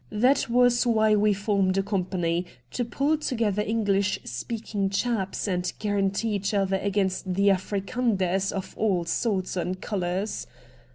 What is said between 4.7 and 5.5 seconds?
chaps,